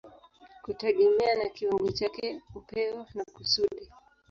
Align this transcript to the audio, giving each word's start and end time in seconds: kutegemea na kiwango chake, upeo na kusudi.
kutegemea 0.63 1.35
na 1.35 1.49
kiwango 1.49 1.91
chake, 1.91 2.41
upeo 2.55 3.05
na 3.15 3.25
kusudi. 3.25 3.89